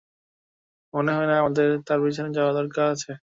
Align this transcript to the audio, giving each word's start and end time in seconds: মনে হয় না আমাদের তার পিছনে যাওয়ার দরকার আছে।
মনে 0.93 1.11
হয় 1.15 1.27
না 1.29 1.35
আমাদের 1.41 1.67
তার 1.87 1.99
পিছনে 2.03 2.29
যাওয়ার 2.35 2.57
দরকার 2.59 2.85
আছে। 2.93 3.11